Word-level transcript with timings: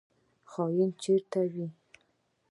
خاین 0.51 0.91
چیرته 1.01 1.41
وي؟ 1.51 1.67